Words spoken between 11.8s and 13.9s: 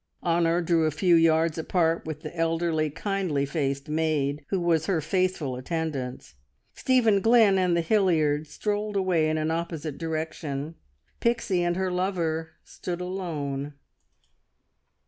lover stood alone.